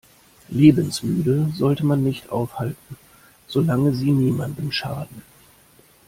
[0.49, 2.95] Lebensmüde sollte man nicht aufhalten,
[3.45, 5.21] solange sie niemandem schaden.